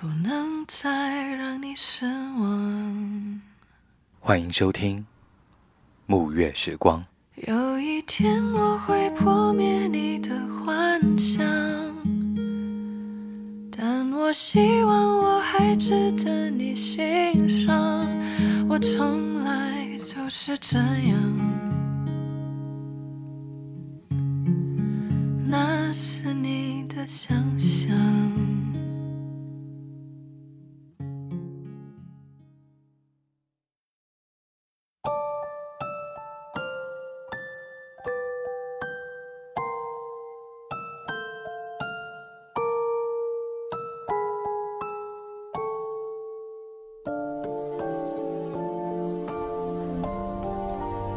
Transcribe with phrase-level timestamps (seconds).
[0.00, 3.42] 不能再让你失望。
[4.18, 4.96] 欢迎收听
[6.06, 7.04] 《暮月时光》。
[7.46, 11.44] 有一天我会破灭你的幻想，
[13.76, 18.02] 但我希望我还值得你欣赏。
[18.70, 21.49] 我从来就是这样，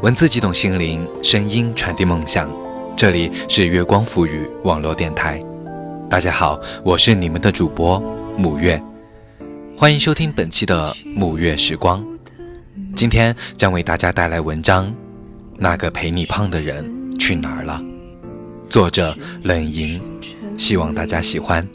[0.04, 2.54] 文字激动心灵，声音传递梦想。
[2.94, 5.42] 这里是月光赋予网络电台。
[6.10, 7.98] 大家好，我是你们的主播
[8.38, 8.78] 沐月，
[9.78, 12.04] 欢迎收听本期的沐月时光。
[12.94, 14.88] 今天将为大家带来文章
[15.56, 16.84] 《那个陪你胖的人
[17.18, 17.82] 去哪儿了》，
[18.68, 19.98] 作者冷莹，
[20.58, 21.66] 希望大家喜欢。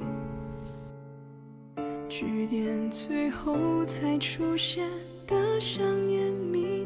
[2.07, 4.83] 句点最后才出现
[5.25, 6.78] 的想念谜底。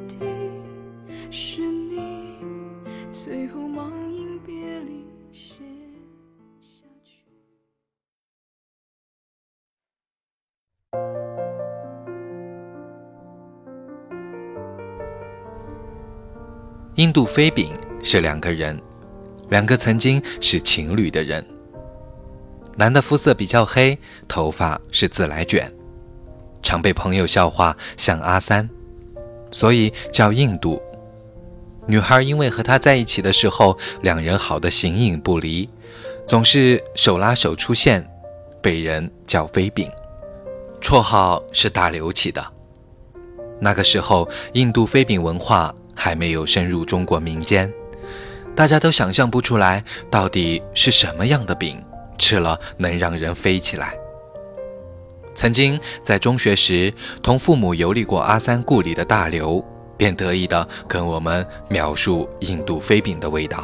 [1.36, 2.38] 是你
[3.12, 5.64] 最后忙音别离写
[6.62, 7.26] 下去。
[16.94, 17.72] 印度飞饼
[18.04, 18.80] 是两个人，
[19.50, 21.44] 两个曾经是情侣的人。
[22.78, 25.74] 男的肤色比较黑，头发是自来卷，
[26.62, 28.70] 常被朋友笑话像阿三，
[29.52, 30.80] 所以叫印度。
[31.86, 35.70] 女孩因为和他在一起的时候，两人好的形影不离，
[36.26, 38.08] 总是手拉手出现，
[38.62, 39.92] 被人叫飞饼，
[40.82, 42.46] 绰号是大刘起的。
[43.60, 47.72] 那个时候，印度飞饼文化还没有深入中国民间，
[48.56, 51.84] 大家都想象不出来到底是什么样的饼
[52.18, 53.94] 吃了能让人飞起来。
[55.36, 59.64] 曾经在中学时同父母游历过阿三故里的大刘。
[60.04, 63.64] 便得意地跟我们描述印度飞饼的味道。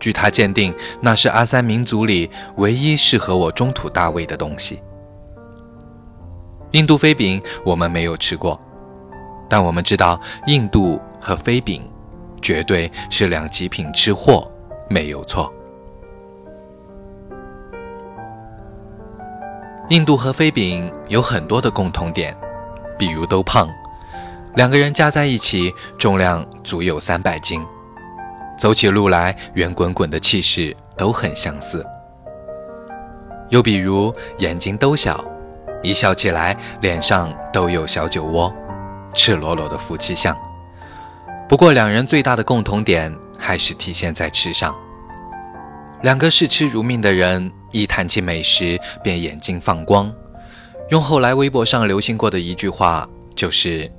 [0.00, 4.82] 据他鉴定，那是阿三民族里唯一适合我中土大胃的东西。
[6.72, 8.60] 印度飞饼我们没有吃过，
[9.48, 11.88] 但我们知道印度和飞饼
[12.42, 14.50] 绝对是两极品吃货，
[14.90, 15.48] 没有错。
[19.90, 22.36] 印度和飞饼有很多的共同点，
[22.98, 23.68] 比如都胖。
[24.56, 27.60] 两个人加在一起，重量足有三百斤，
[28.56, 31.84] 走起路来圆滚滚的气势都很相似。
[33.48, 35.24] 又比如眼睛都小，
[35.82, 38.54] 一笑起来脸上都有小酒窝，
[39.12, 40.36] 赤裸裸的夫妻相。
[41.48, 44.72] 不过两人最大的共同点还是体现在吃上。
[46.02, 50.12] 两个视吃如命的人，一谈起美食便眼睛放光。
[50.90, 53.90] 用后来微博上流行过的一句话就是。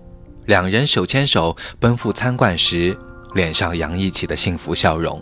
[0.46, 2.96] 两人手牵手奔赴餐馆时，
[3.34, 5.22] 脸上洋溢起的幸福笑容，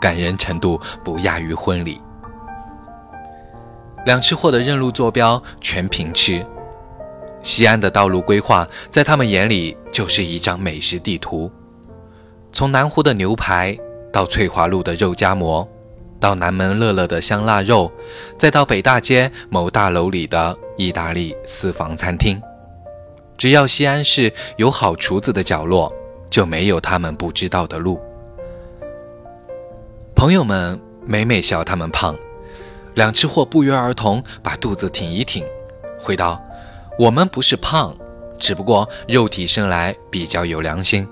[0.00, 2.00] 感人程度不亚于婚礼。
[4.06, 6.44] 两吃货的认路坐标全凭吃，
[7.42, 11.50] 西安的道路规划在他们眼里就是一张美食地图。
[12.50, 13.76] 从南湖的牛排，
[14.10, 15.68] 到翠华路的肉夹馍，
[16.18, 17.92] 到南门乐乐的香辣肉，
[18.38, 22.40] 再到北大街某大楼里的意大利私房餐厅。
[23.36, 25.92] 只要西安市有好厨子的角落，
[26.30, 28.00] 就没有他们不知道的路。
[30.14, 32.16] 朋友们每每笑他们胖，
[32.94, 35.44] 两吃货不约而同把肚子挺一挺，
[35.98, 36.42] 回道
[36.98, 37.94] ：“我们不是胖，
[38.38, 41.06] 只不过肉体生来比较有良心。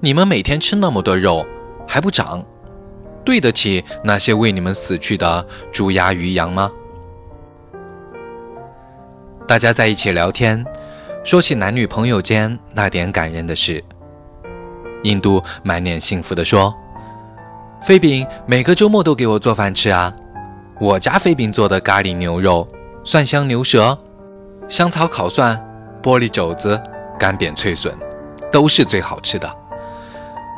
[0.00, 1.46] 你们每天吃那么多肉
[1.88, 2.44] 还不长，
[3.24, 6.70] 对得起那些为你们死去的猪鸭鱼羊吗？”
[9.48, 10.62] 大家在一起聊天。
[11.26, 13.82] 说起男女朋友间那点感人的事，
[15.02, 16.72] 印度满脸幸福地说
[17.82, 20.14] ：“飞饼每个周末都给我做饭吃啊，
[20.80, 22.64] 我家飞饼做的咖喱牛肉
[23.02, 23.98] 蒜香牛舌、
[24.68, 25.60] 香草烤蒜、
[26.00, 26.80] 玻璃肘子、
[27.18, 27.92] 干煸脆笋，
[28.52, 29.52] 都是最好吃的。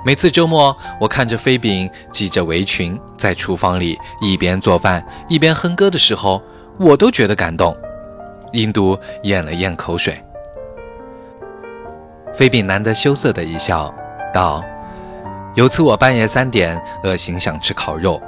[0.04, 6.42] 每次周末，我看着飞饼系着围裙在厨房里一边做饭一边哼歌的时候，
[6.78, 7.74] 我都觉得感动。
[8.52, 10.22] 印度咽了咽口水，
[12.38, 13.92] 飞饼难得羞涩的一笑，
[14.32, 14.62] 道
[15.56, 18.22] ：“有次我半夜三点恶心想吃烤肉，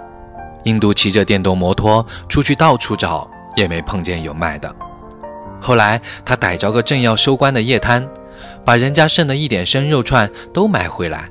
[0.64, 4.74] 印度骑着电动摩托出去到处找，也没碰见有卖的。
[5.60, 8.04] 后来他逮着个正要收官的夜摊，
[8.64, 11.30] 把人家剩的一点生肉串都买回来，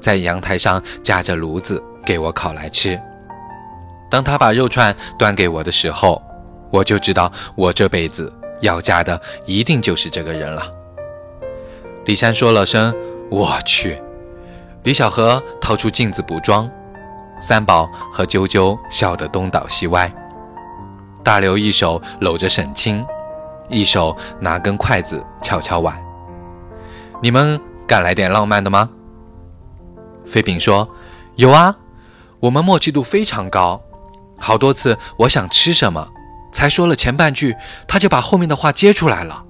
[0.00, 2.96] 在阳台上架着炉子给我烤来吃。
[4.08, 6.22] 当他把肉串端给我的时候。”
[6.70, 10.66] 我就知道，我这辈子要嫁的一定就是这个人了。
[12.06, 12.94] 李珊说了声
[13.30, 13.98] “我去”，
[14.84, 16.70] 李小河掏出镜子补妆，
[17.40, 20.12] 三宝和啾啾笑得东倒西歪。
[21.22, 23.02] 大刘一手搂着沈清，
[23.70, 25.98] 一手拿根筷子敲敲碗。
[27.22, 28.90] 你们敢来点浪漫的吗？
[30.26, 30.86] 飞饼说
[31.36, 31.74] ：“有啊，
[32.38, 33.80] 我们默契度非常高，
[34.36, 36.06] 好多次我想吃什么。”
[36.52, 37.56] 才说了前半句，
[37.88, 39.43] 他就把后面的话接出来了。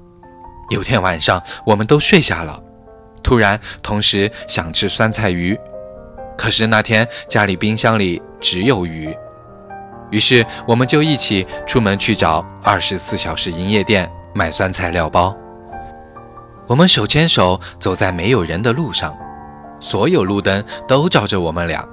[0.71, 2.61] 有天晚上，我们都睡下了，
[3.23, 5.59] 突然同时想吃酸菜鱼，
[6.37, 9.15] 可是那天家里冰箱里只有鱼，
[10.11, 15.35] 于是我们就一起出门去找二十四小时营业店买酸菜料包。
[16.67, 19.15] 我们手牵手走在没有人的路上，
[19.81, 21.87] 所有路灯都照着我们俩，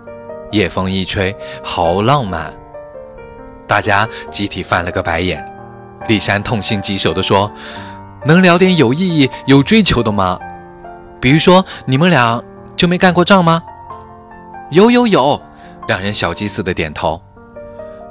[0.51, 2.53] 夜风一吹，好浪漫。
[3.67, 5.45] 大家集体翻了个白眼，
[6.07, 7.51] 丽珊痛心疾首地说
[8.25, 10.39] ：“能聊点有意义、有追求的吗？
[11.19, 12.43] 比如说，你们俩
[12.75, 13.61] 就没干过仗吗
[14.71, 15.41] ？”“有有有！”
[15.87, 17.21] 两人小鸡似的点头。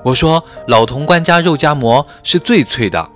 [0.05, 3.09] 我说：“老潼关家肉夹馍是最脆的。”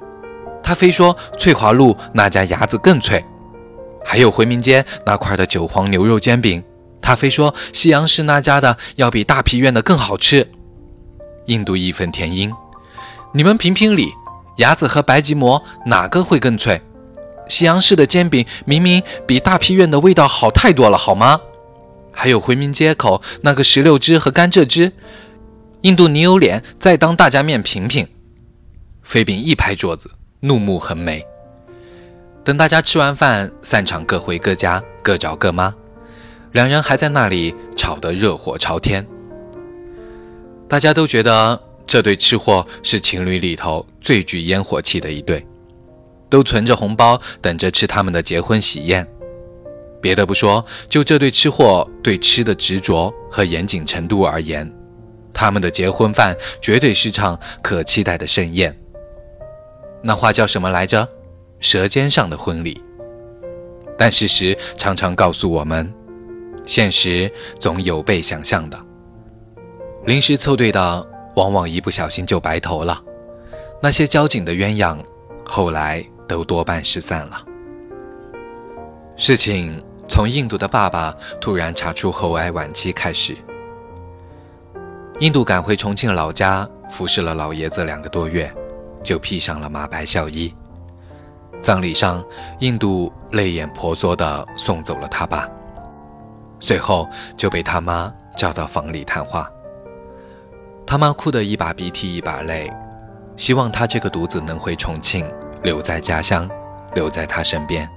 [0.62, 3.22] 他非说翠华路那家牙子更脆。
[4.04, 6.62] 还有回民街那块的韭黄牛肉煎饼，
[7.00, 10.46] 他非说西洋市那家的要比大皮院的更好吃。
[11.46, 12.52] 印度义愤填膺
[13.32, 14.12] ：“你们评评理，
[14.56, 16.80] 牙子和白吉馍哪个会更脆？
[17.48, 21.40] 西洋式的煎饼明明比大批院的味道好太多了，好吗？
[22.12, 24.92] 还有回民街口那个石榴汁和甘蔗汁，
[25.82, 28.08] 印度你有脸再当大家面评评？”
[29.02, 30.10] 飞饼一拍桌子，
[30.40, 31.22] 怒目横眉。
[32.44, 35.74] 等大家吃完饭散场，各回各家，各找各妈。
[36.52, 39.04] 两人还在那里吵得热火朝天。
[40.68, 45.44] 大家都觉得这对吃货是情侣里头最具烟火气的一对，
[46.30, 49.06] 都存着红包等着吃他们的结婚喜宴。
[50.00, 54.70] 别的不说，就这对吃货对吃的执着和严谨程度而言，
[55.32, 58.74] 他们的结婚饭绝对是场可期待的盛宴。
[60.02, 61.08] 那话叫什么来着？
[61.60, 62.78] 舌尖上的婚礼。
[63.96, 65.90] 但事实常常告诉我们，
[66.66, 68.78] 现实总有被想象的。
[70.04, 73.00] 临时凑对的，往往一不小心就白头了。
[73.80, 74.96] 那些交警的鸳鸯，
[75.44, 77.44] 后来都多半失散了。
[79.16, 83.36] 事情从印度的爸爸突然查出喉癌晚期开始。
[85.20, 88.52] 印度赶回重庆老家服侍了老爷子两个多月，
[89.04, 90.52] 就披上了马白孝衣。
[91.62, 92.22] 葬礼上，
[92.58, 95.48] 印度泪眼婆娑地送走了他爸，
[96.58, 99.48] 随后就被他妈叫到房里谈话。
[100.86, 102.70] 他妈哭得一把鼻涕一把泪，
[103.36, 105.26] 希望他这个独子能回重庆，
[105.62, 106.48] 留在家乡，
[106.94, 107.88] 留在他身边。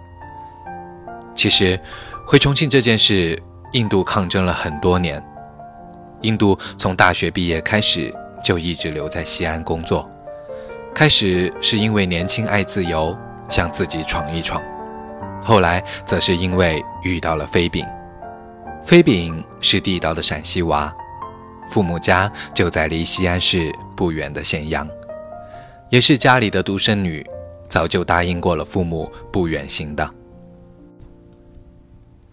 [1.36, 1.80] 其实，
[2.26, 3.38] 回重庆这件事，
[3.74, 5.24] 印度抗争了很多年。
[6.22, 8.12] 印度从大学毕业开始
[8.44, 10.10] 就一直留在西安工作，
[10.96, 13.16] 开始是因为年轻爱自由，
[13.50, 14.60] 想自己闯一闯，
[15.44, 17.86] 后来则是因为遇到了飞饼。
[18.84, 20.92] 飞饼是地道的陕西娃。
[21.70, 24.88] 父母家就在离西安市不远的咸阳，
[25.90, 27.26] 也是家里的独生女，
[27.70, 30.10] 早就答应过了父母不远行的。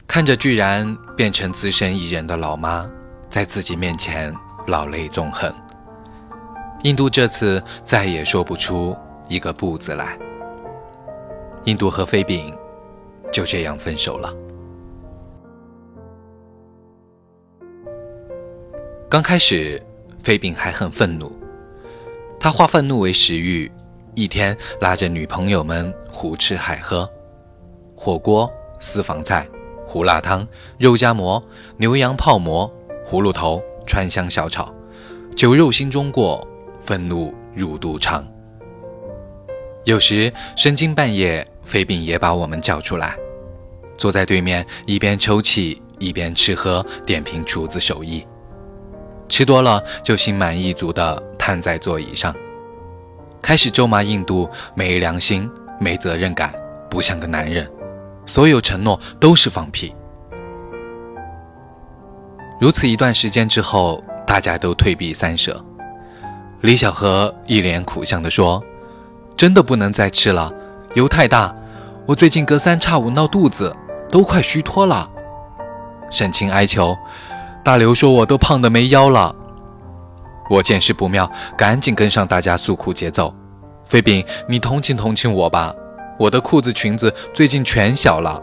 [0.07, 2.89] 看着居然变成资深艺人的老妈，
[3.29, 4.33] 在自己面前
[4.67, 5.53] 老泪纵横，
[6.83, 8.97] 印度这次再也说不出
[9.29, 10.17] 一个不字来。
[11.65, 12.55] 印度和飞饼
[13.33, 14.33] 就这样分手了。
[19.15, 19.81] 刚开始，
[20.25, 21.31] 飞饼还很愤怒，
[22.41, 23.71] 他化愤怒为食欲，
[24.17, 27.09] 一天拉着女朋友们胡吃海喝，
[27.95, 29.47] 火锅、私房菜、
[29.87, 30.45] 胡辣汤、
[30.79, 31.41] 肉夹馍、
[31.77, 32.69] 牛羊泡馍、
[33.07, 34.75] 葫芦头、川香小炒，
[35.37, 36.45] 酒肉心中过，
[36.85, 38.27] 愤怒入肚肠。
[39.85, 43.17] 有时深更半夜，飞饼也把我们叫出来，
[43.97, 48.27] 坐在对面，一边抽泣一边吃喝，点评厨子手艺。
[49.29, 52.35] 吃多了就心满意足地瘫在座椅上，
[53.43, 55.51] 开始咒骂印度没良心、
[55.81, 56.53] 没责任感，
[56.91, 57.71] 不像个男人，
[58.27, 59.95] 所有承诺都是放屁。
[62.61, 65.63] 如此一段时间之后，大家都退避三舍。
[66.61, 68.63] 李小河一脸苦相地说。
[69.37, 70.49] 真的不能再吃了，
[70.95, 71.53] 油太大。
[72.07, 73.75] 我最近隔三差五闹肚子，
[74.09, 75.11] 都快虚脱了。
[76.09, 76.97] 沈清哀求，
[77.65, 79.35] 大刘说我都胖得没腰了。
[80.51, 83.35] 我见势不妙，赶紧跟上大家诉苦节奏。
[83.87, 85.75] 飞饼，你同情同情我吧，
[86.19, 88.41] 我的裤子裙子最近全小了。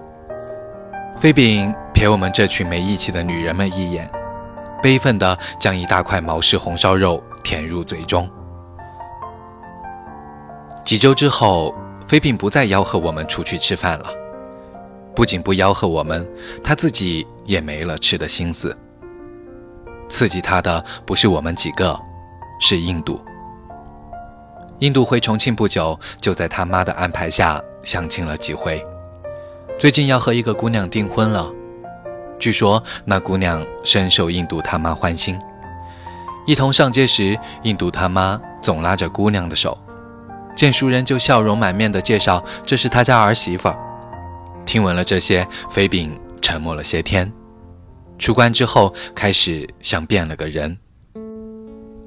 [1.19, 4.09] 飞饼瞥我们这群没义气的女人们一眼，
[4.81, 8.27] 悲愤地将一大块毛氏红烧肉填入嘴中。
[10.83, 11.75] 几周之后，
[12.07, 14.07] 飞饼不再吆喝我们出去吃饭了。
[15.15, 16.27] 不仅不吆喝我们，
[16.63, 18.75] 他自己也没了吃的心思。
[20.11, 21.99] 刺激他的不是我们几个，
[22.59, 23.19] 是印度。
[24.79, 28.83] 印度回重庆不久，就在他妈的安排下相亲了几回。
[29.79, 31.49] 最近要和一个姑娘订婚了，
[32.37, 35.39] 据说那姑娘深受印度他妈欢心。
[36.45, 39.77] 一同上街时，印度他妈总拉着姑娘的手。
[40.55, 43.73] 见熟人就笑容满面地介绍：“这是他家儿媳妇。”
[44.65, 47.31] 听闻了这些，飞饼沉默了些天。
[48.21, 50.77] 出关之后，开始像变了个人。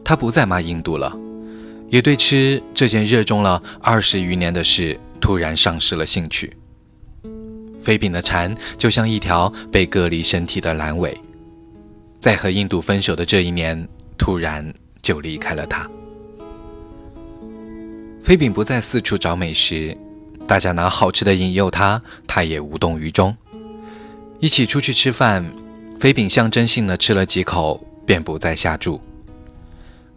[0.04, 1.12] 他不再骂印度了，
[1.90, 6.56] 也对吃这件热衷了二十余年的事突然丧失了兴趣。
[7.83, 11.21] 飞饼的蝉就像一条被割离身体的阑尾，
[12.21, 15.90] 在和印度分手的这一年，突然就离开了他。
[18.23, 19.97] 飞饼不再四处找美食，
[20.47, 23.37] 大家拿好吃的引诱他，他也无动于衷。
[24.38, 25.44] 一起出去吃饭，
[26.04, 29.00] 飞饼象征性的吃了几口，便不再下注，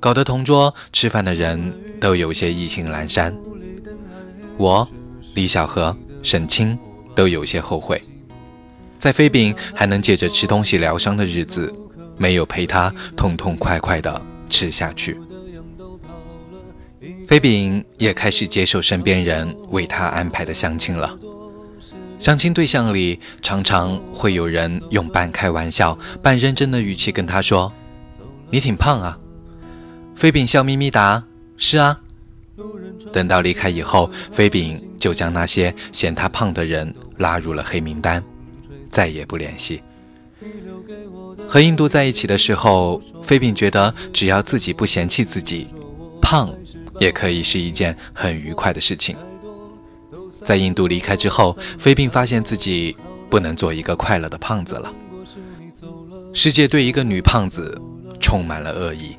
[0.02, 3.34] 搞得同桌吃饭的人都有些意兴阑珊。
[4.58, 4.86] 我、
[5.34, 6.78] 李小河、沈清
[7.16, 8.02] 都有些后悔，
[9.00, 11.74] 在飞饼还能借着吃东西疗伤的日子，
[12.18, 15.18] 没有陪他痛痛快快的吃下去。
[17.30, 21.18] 飞饼也开始接受身边人为他安排的相亲了。
[22.20, 27.72] 相亲对象里，常常会有人用半开玩笑、半认真的语气跟他说
[28.50, 29.18] ：“你挺胖啊。”
[30.16, 31.24] 飞饼笑眯眯答
[31.58, 32.00] ：“是啊。”
[33.14, 38.24] 等到离开以后，飞饼就将那些嫌他胖的人拉入了黑名单，
[38.90, 39.82] 再也不联系。
[41.48, 45.68] 和印度在一起的时候，飞饼觉得只要自己不嫌弃自己
[46.22, 46.50] 胖。
[47.00, 49.16] 也可以是一件很愉快的事情。
[50.44, 52.96] 在印度离开之后，飞饼发现自己
[53.30, 54.92] 不能做一个快乐的胖子了。
[56.34, 57.80] 世界对一个女胖子
[58.20, 59.16] 充满了恶意。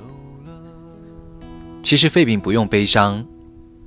[1.83, 3.25] 其实飞饼不用悲伤，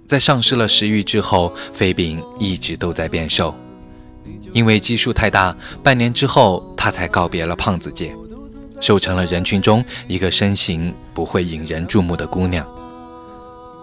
[0.08, 3.54] 在丧失了食欲之后，飞饼一直都在变瘦。
[4.54, 8.14] 因为基数太大，半年之后他才告别了胖子界，
[8.80, 12.66] 瘦成了人群中一个身形不会引人注目的姑娘。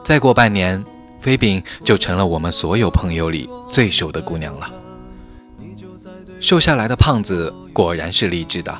[0.04, 0.84] 再过半年，
[1.20, 4.70] 飞饼就成了我们所有朋友里最瘦的姑娘了。
[6.40, 8.76] 瘦下来的胖子果然是励志的，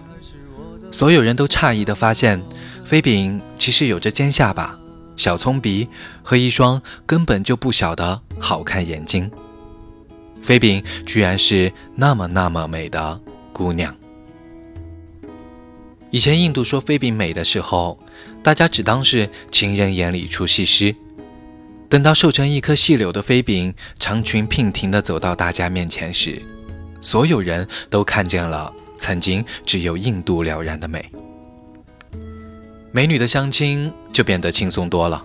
[0.93, 2.41] 所有人都诧异地发现，
[2.85, 4.79] 飞饼其实有着尖下巴、
[5.17, 5.89] 小葱鼻
[6.23, 9.29] 和一双根本就不小的好看眼睛。
[10.41, 13.21] 飞饼居然是那么那么美的
[13.53, 13.93] 姑娘。
[16.11, 17.99] 以前印度说飞饼美的时候，
[18.43, 20.95] 大家只当是情人眼里出西施。
[21.89, 26.41] 等到瘦成一颗细柳的飞饼长裙娉婷地走到大家面前时，
[27.01, 31.11] 所有人都看见了曾经只有印度了然的美。
[32.93, 35.25] 美女的相亲就变得轻松多了，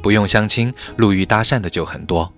[0.00, 2.32] 不用相亲，路遇搭讪的就很多。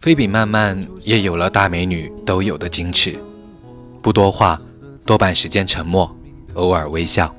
[0.00, 3.18] 飞饼慢慢也有了大美女都有的矜持，
[4.00, 4.60] 不多话，
[5.04, 6.16] 多半时间沉默，
[6.54, 7.34] 偶尔微笑。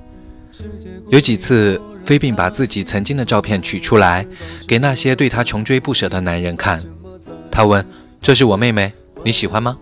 [1.10, 1.82] 有几次。
[2.10, 4.26] 飞饼把自己曾经的照片取出来，
[4.68, 6.84] 给那些对他穷追不舍的男人看。
[7.52, 7.86] 他问
[8.20, 8.92] ：“这是我妹妹，
[9.24, 9.78] 你喜欢吗？”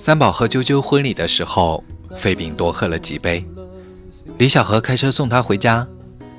[0.00, 1.84] 三宝和啾啾婚礼的时候，
[2.16, 3.44] 飞饼多喝了几杯。
[4.38, 5.86] 李小河开车送他回家，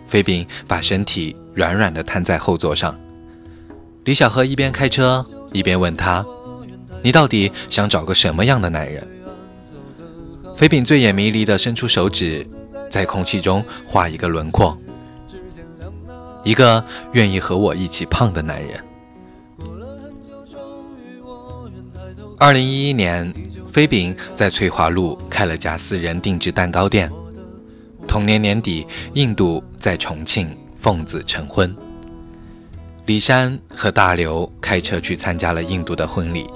[0.07, 2.99] 飞饼把身体软软的瘫在后座上。
[4.05, 6.25] 李小河一边开车一边问他
[7.03, 9.07] ：“你到底想找个什么样的男人？”
[10.57, 12.43] 飞饼醉眼迷离地伸出手指。
[12.93, 14.77] 在空气中画一个轮廓。
[16.43, 18.79] 一个愿意和我一起胖的男人。
[22.37, 23.33] 二零一一年，
[23.71, 27.11] 飞饼在翠华路开了家私人定制蛋糕店。
[28.07, 28.85] 同年年底，
[29.15, 31.75] 印度在重庆奉子成婚。
[33.07, 36.47] 李珊和大刘开车去参加了印度的婚礼。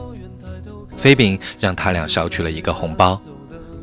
[0.98, 3.20] 飞饼让他俩捎去了一个红包，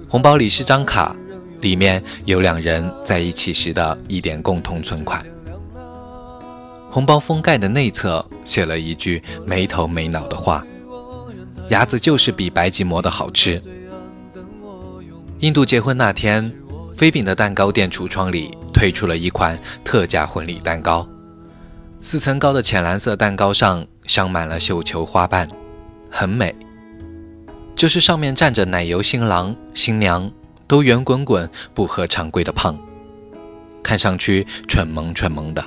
[0.09, 1.17] 红包里是张卡，
[1.65, 5.25] 里面有两人在一起时的一点共同存款。
[6.91, 10.63] 红包封盖的内侧写了一句没头没脑的话
[11.71, 13.61] ：“鸭子就是比白吉馍的好吃。”
[15.41, 16.53] 印度结婚那天，
[16.99, 21.09] 飞饼的蛋糕店橱窗里推出了一款特价婚礼蛋糕，
[22.03, 25.49] 四层高的浅蓝色蛋糕上镶满了绣球花瓣，
[26.11, 26.55] 很美。
[27.75, 30.31] 就是上面站着奶油新郎新娘，
[30.67, 32.79] 都圆滚滚，不合常规的胖，
[33.83, 35.65] 看上去蠢萌蠢萌的。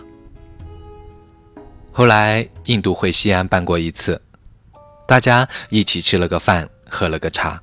[1.91, 4.21] 后来印度回西安办过一次，
[5.07, 7.61] 大家一起吃了个饭，喝了个茶，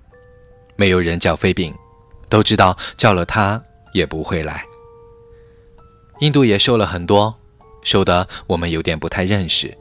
[0.76, 1.73] 没有人叫飞饼，
[2.29, 3.62] 都知道叫了他
[3.93, 4.64] 也不会来。
[6.21, 7.35] 印度也瘦了很多，
[7.83, 9.76] 瘦的我们有点不太认识。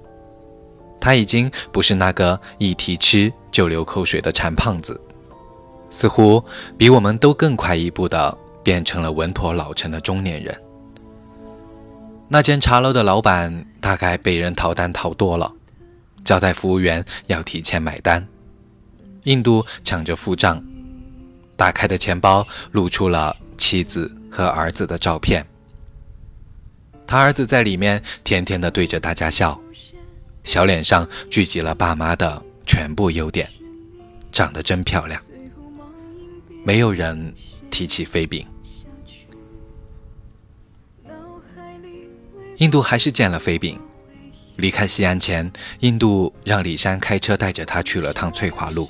[1.00, 5.00] 他已经不是那个一提吃就流口水的馋胖子，
[5.93, 6.43] 似乎
[6.75, 10.59] 比我们都更快一步的变成了稳妥老成的中年人。
[12.27, 15.53] 那间茶楼的老板大概被人逃单逃多了，
[16.25, 18.25] 交代服务员要提前买单。
[19.25, 20.62] 印度抢着付账，
[21.55, 25.45] 打开的钱包露出了妻子和儿子的照片。
[27.05, 29.59] 他儿子在里面甜甜的对着大家笑，
[30.43, 33.47] 小脸上聚集了爸妈的全部优点，
[34.31, 35.21] 长得真漂亮。
[36.63, 37.34] 没有人
[37.70, 38.46] 提起飞饼。
[42.58, 43.80] 印度还是见了飞饼。
[44.56, 48.88] 离开西安前，印度让李珊开车带着他去了趟翠华路。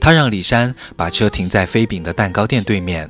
[0.00, 3.08] 他让李珊把车停在飞饼的蛋糕店对面。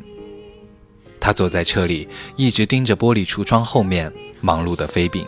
[1.20, 5.24] 他坐在车里，一直盯着玻璃橱窗后面忙碌的飞饼。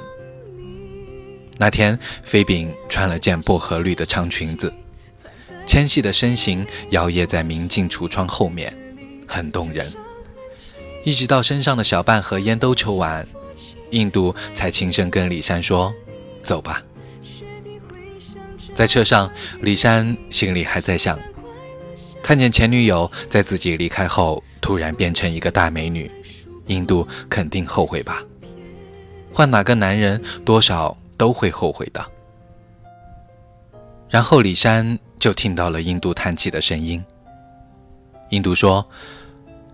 [1.56, 4.72] 那天，飞饼穿了件薄荷绿的长裙子，
[5.72, 8.70] 纤细的身形摇曳在明镜橱窗后面，
[9.26, 9.90] 很动人。
[11.02, 13.26] 一直到身上的小半盒烟都抽完。
[13.88, 15.90] 印度才轻声跟李珊说
[16.44, 16.82] ：“走吧。”
[18.76, 19.32] 在车上，
[19.62, 21.18] 李珊心里还在想：
[22.22, 26.10] 看见前女友在自己离开后突然变成一个大美女，
[26.66, 28.22] 印度肯定后悔吧？
[29.32, 32.04] 换哪个男人，多少都会后悔的。
[34.10, 37.00] 然后李珊就听到了印度叹气的声音。
[38.30, 38.84] 印度说：“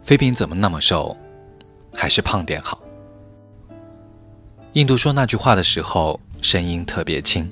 [0.04, 1.16] 飞饼怎么那么瘦？
[1.90, 2.78] 还是胖点好。”
[4.74, 7.48] 印度说那句话的时候，声音特别轻，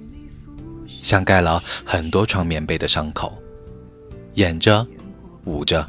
[0.87, 3.33] 像盖了很多床棉被的伤口，
[4.35, 4.87] 掩着，
[5.47, 5.87] 捂着，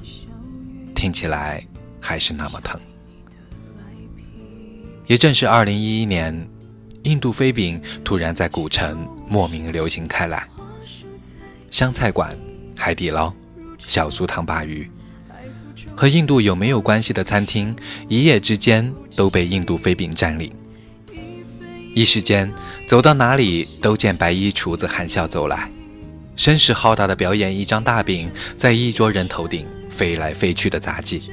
[0.95, 1.61] 听起来
[1.99, 2.79] 还是那么疼。
[5.07, 6.49] 也正是二零一一年，
[7.03, 10.47] 印度飞饼突然在古城莫名流行开来，
[11.77, 12.35] 湘菜馆、
[12.75, 13.31] 海底捞、
[13.77, 14.89] 小酥汤鲅鱼，
[15.95, 17.75] 和印度有没有关系的餐厅，
[18.09, 20.51] 一夜之间都被印度飞饼占领。
[21.93, 22.51] 一时间，
[22.87, 25.69] 走到哪里都见白衣厨子含笑走来，
[26.35, 31.31] 声势浩大的表演一张大饼在一桌人头顶飞来飞去的杂技。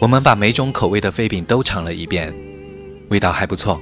[0.00, 2.32] 我们把每种口味的飞饼都尝了一遍，
[3.10, 3.78] 味道还不错，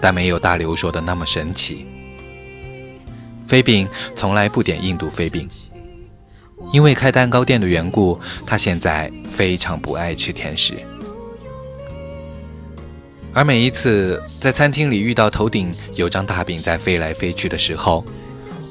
[0.00, 1.86] 但没有大刘说的那么神奇。
[3.46, 5.48] 飞饼从来不点印度飞饼，
[6.72, 10.74] 因为开蛋糕店的缘故，他现在非常不爱吃甜食。
[13.32, 18.04] 而每一次在餐厅里遇到头顶有张大饼在飞来飞去的时候，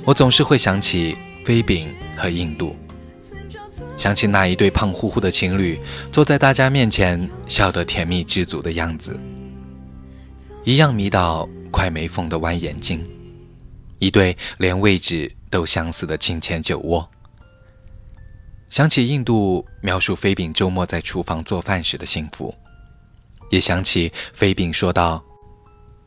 [0.06, 2.76] 我总是会想起飞饼和印度，
[3.96, 5.80] 想起那一对胖乎乎的情侣
[6.12, 9.18] 坐在大家面前笑得甜蜜知足的样子，
[10.64, 13.06] 一样迷到快没缝的弯眼睛，
[14.00, 17.08] 一对连位置都相似的金钱酒窝。
[18.70, 22.54] 想起印度描述飞饼周末在厨房做饭时的幸福。
[23.50, 25.24] 也想起飞饼说道：“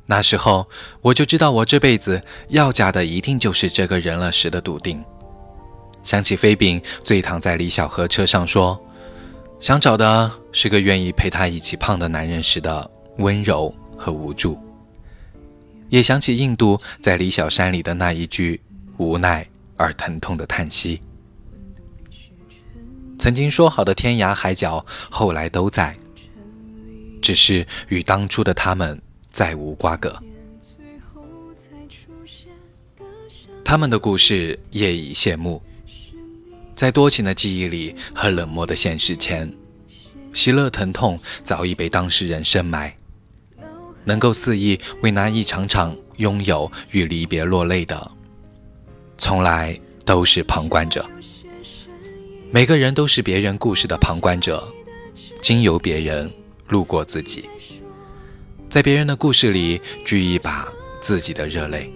[0.07, 0.69] 那时候
[1.01, 5.03] 我就知道我这辈子要嫁的一定就是这个人了时的笃定。”
[6.05, 8.79] 想起飞饼醉躺在李小河车上说
[9.61, 14.59] ：“想找的是个愿意陪他一起胖的男人时的温柔和无助。”
[15.89, 18.61] 也想起印度在李小山里的那一句
[18.99, 19.47] 无奈
[19.77, 21.01] 而疼痛的叹息。
[23.19, 25.97] 曾经说好的天涯海角，后来都在。
[27.21, 29.01] 只是与当初的他们
[29.33, 30.17] 再无瓜葛。
[33.65, 35.61] 他们的故事业已谢幕，
[36.77, 39.53] 在多情的记忆里和冷漠的现实前，
[40.33, 42.95] 喜乐疼痛早已被当事人深埋。
[44.09, 48.11] 能够肆意为那一场场拥有与离别落泪的，
[49.19, 51.05] 从来都是旁观者。
[52.51, 54.67] 每个人都是别人故事的旁观者，
[55.43, 56.33] 经由别人
[56.69, 57.47] 路过自己，
[58.71, 60.67] 在别人的故事里掬一把
[61.03, 61.93] 自己的热泪。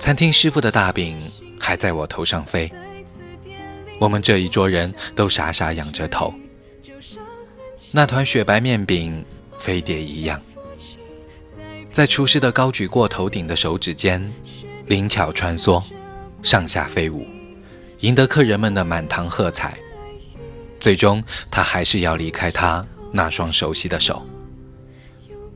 [0.00, 1.22] 餐厅师傅的大饼
[1.56, 2.68] 还在我头上飞，
[4.00, 6.34] 我们这一桌人都傻傻仰着头。
[7.92, 9.24] 那团雪白面饼
[9.66, 10.40] 飞碟一样，
[11.90, 14.24] 在厨师的高举过头顶的手指间
[14.86, 15.84] 灵巧穿梭，
[16.40, 17.26] 上下飞舞，
[17.98, 19.76] 赢得客人们的满堂喝彩。
[20.78, 24.24] 最终，他还是要离开他那双熟悉的手。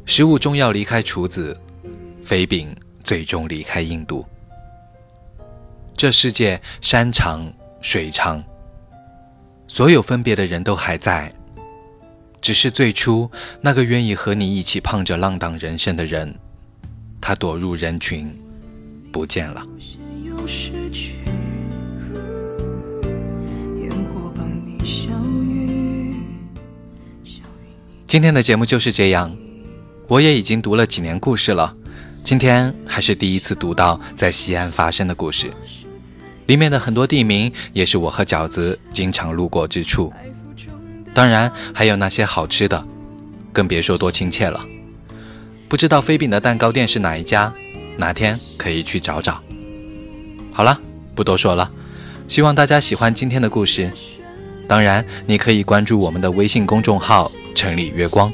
[0.07, 1.57] 食物终要离开厨子，
[2.25, 4.27] 飞饼最终离开印度。
[5.97, 7.49] 这世界山长
[7.81, 8.43] 水长，
[9.69, 11.33] 所有分别的人都还在，
[12.41, 16.35] 只是最初那个愿意和你一起胖着浪荡人生的人，
[17.21, 18.35] 他躲入人群，
[19.13, 19.63] 不见了。
[28.07, 29.37] 今天的节目就是这样，
[30.09, 31.77] 我也已经读了几年故事了，
[32.25, 35.53] 今天还是第一次读到在西安发生的故事。
[36.47, 40.13] 里面的很多地名也是我和饺子经常路过之处，
[41.15, 42.83] 当然还有那些好吃的，
[43.53, 44.65] 更别说多亲切了。
[45.69, 47.53] 不知道飞饼的蛋糕店是哪一家，
[47.97, 49.41] 哪天可以去找找。
[50.53, 50.79] 好了，
[51.15, 51.71] 不多说了，
[52.27, 53.91] 希望大家喜欢今天的故事。
[54.67, 58.33] 当然，你可以关注我们的微信公众号“城里月光”，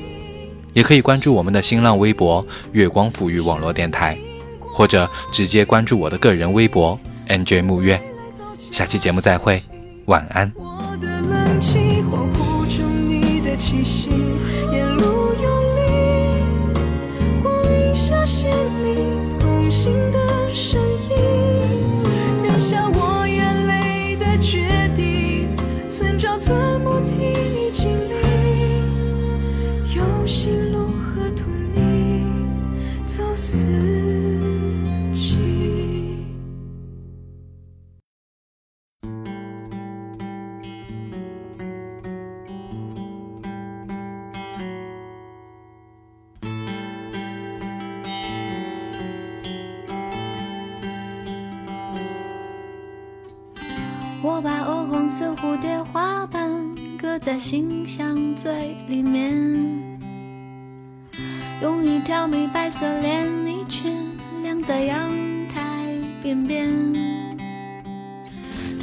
[0.74, 4.16] 也可以关注我们的新浪微博“月光抚育网络电台”，
[4.60, 6.98] 或者直接关注我的个人微博。
[7.28, 8.00] NJ 木月，
[8.70, 9.62] 下期节目再会，
[10.04, 10.52] 晚安。
[10.56, 12.02] 我的冷气
[13.56, 14.10] 气息，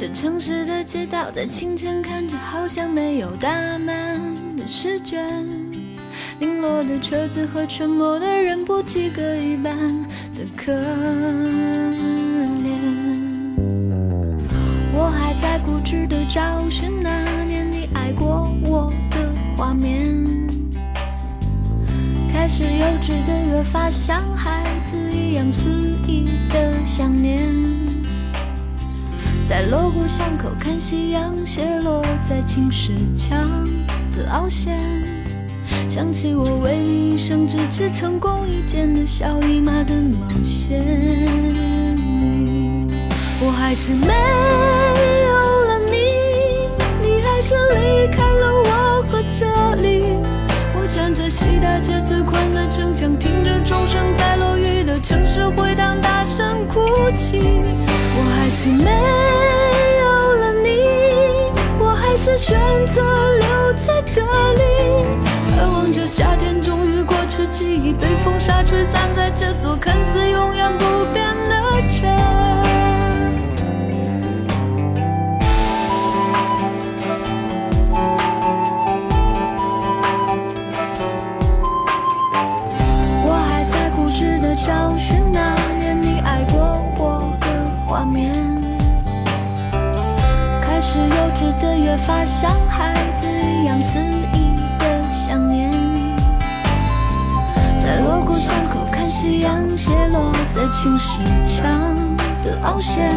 [0.06, 4.20] 这城市的街道在清晨看着好像没有打满
[4.54, 5.26] 的试卷，
[6.40, 9.74] 零落的车子和沉默的人不及格一般
[10.34, 12.68] 的可怜。
[14.92, 20.04] 我还在固执的找寻那年你爱过我的画面，
[22.30, 25.70] 开始幼稚的越发像孩子一样肆
[26.06, 27.48] 意的想念，
[29.46, 33.38] 在锣鼓巷口看夕阳斜落在青石墙
[34.16, 34.80] 的凹陷，
[35.88, 40.82] 想起我为你一生只织成功一件的小姨妈的冒险，
[43.38, 44.06] 我还是没
[45.28, 45.92] 有了你，
[47.06, 47.40] 你还。
[47.44, 49.44] 是离开了我和这
[49.82, 50.16] 里，
[50.74, 56.80] 我站在西大街最宽的城墙，听着钟声在落雨的城市回荡，大声哭
[57.14, 57.42] 泣。
[58.16, 58.90] 我还是没
[62.46, 63.00] 选择
[63.38, 64.60] 留在这里，
[65.56, 72.73] 盼望着夏天终于过去，记忆被风沙吹散在这座看似永远不变的城。
[91.96, 95.70] 发像孩子一样肆意的想念，
[97.78, 101.96] 在锣鼓巷口看夕阳斜落在青石墙
[102.42, 103.10] 的凹陷，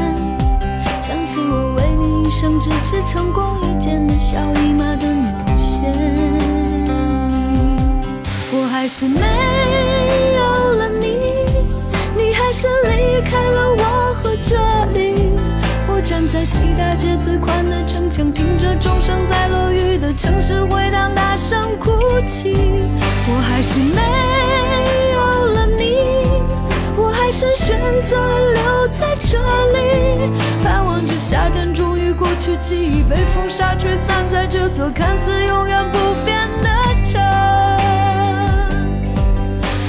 [1.02, 5.94] 想起我为你一生只织成功一件的小姨妈的冒险。
[8.52, 9.20] 我还是没
[10.38, 11.18] 有了你，
[12.16, 13.67] 你还是离开了。
[16.08, 21.92] 站在西大街最宽的城墙，听着钟声在落雨的城市回荡，大声哭
[22.26, 22.56] 泣。
[23.28, 24.02] 我还是没
[25.12, 25.98] 有了你，
[26.96, 28.16] 我还是选择
[28.54, 29.38] 留在这
[29.74, 30.32] 里，
[30.64, 36.70] 盼望着夏天终于过去，记忆被风沙吹散在这座看似永远不变的
[37.04, 37.20] 城。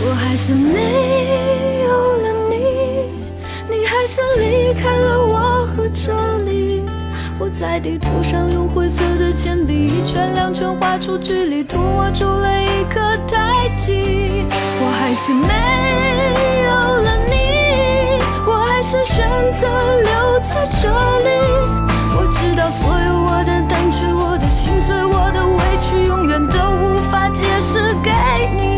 [0.02, 1.92] 我还是没有
[2.24, 2.56] 了你，
[3.70, 5.27] 你还是离开了我
[5.98, 6.84] 这里。
[7.40, 14.44] 我在地图上用灰色的铅笔一圈两圈画出距离，涂抹出了一颗太极。
[14.80, 15.48] 我还是没
[16.64, 16.70] 有
[17.02, 17.34] 了你，
[18.46, 19.66] 我还是选择
[20.02, 20.88] 留在这
[21.26, 21.28] 里。
[22.16, 28.10] 我知道所有我的胆怯、我的心碎、我的委屈，永远都无法解释给
[28.56, 28.77] 你。